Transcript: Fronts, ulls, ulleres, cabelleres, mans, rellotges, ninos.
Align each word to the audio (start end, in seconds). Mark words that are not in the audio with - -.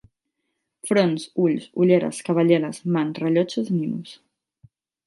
Fronts, 0.91 1.27
ulls, 1.43 1.67
ulleres, 1.85 2.23
cabelleres, 2.31 2.83
mans, 2.97 3.21
rellotges, 3.27 3.73
ninos. 3.79 4.19